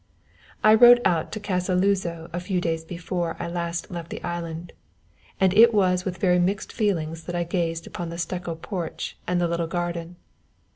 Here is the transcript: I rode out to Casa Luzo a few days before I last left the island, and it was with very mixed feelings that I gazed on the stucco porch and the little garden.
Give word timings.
I 0.63 0.73
rode 0.73 0.99
out 1.05 1.31
to 1.31 1.39
Casa 1.39 1.75
Luzo 1.75 2.27
a 2.33 2.39
few 2.39 2.59
days 2.59 2.83
before 2.83 3.37
I 3.39 3.47
last 3.47 3.91
left 3.91 4.09
the 4.09 4.23
island, 4.23 4.73
and 5.39 5.53
it 5.53 5.75
was 5.75 6.05
with 6.05 6.17
very 6.17 6.39
mixed 6.39 6.73
feelings 6.73 7.25
that 7.25 7.35
I 7.35 7.43
gazed 7.43 7.87
on 7.99 8.09
the 8.09 8.17
stucco 8.17 8.55
porch 8.55 9.15
and 9.27 9.39
the 9.39 9.47
little 9.47 9.67
garden. 9.67 10.15